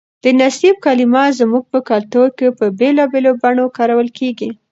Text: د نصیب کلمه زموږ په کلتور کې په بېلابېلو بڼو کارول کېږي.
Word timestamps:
د 0.23 0.25
نصیب 0.41 0.75
کلمه 0.85 1.23
زموږ 1.39 1.63
په 1.73 1.79
کلتور 1.89 2.27
کې 2.37 2.47
په 2.59 2.65
بېلابېلو 2.79 3.31
بڼو 3.41 3.65
کارول 3.77 4.09
کېږي. 4.19 4.49